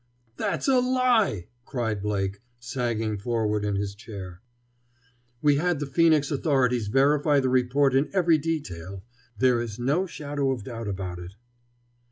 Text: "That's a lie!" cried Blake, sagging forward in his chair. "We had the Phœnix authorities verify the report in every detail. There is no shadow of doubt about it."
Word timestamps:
"That's 0.35 0.67
a 0.67 0.79
lie!" 0.79 1.45
cried 1.63 2.01
Blake, 2.01 2.39
sagging 2.59 3.19
forward 3.19 3.63
in 3.63 3.75
his 3.75 3.93
chair. 3.93 4.41
"We 5.43 5.57
had 5.57 5.79
the 5.79 5.85
Phœnix 5.85 6.31
authorities 6.31 6.87
verify 6.87 7.39
the 7.39 7.49
report 7.49 7.93
in 7.93 8.09
every 8.11 8.39
detail. 8.39 9.03
There 9.37 9.61
is 9.61 9.77
no 9.77 10.07
shadow 10.07 10.49
of 10.49 10.63
doubt 10.63 10.87
about 10.87 11.19
it." 11.19 11.35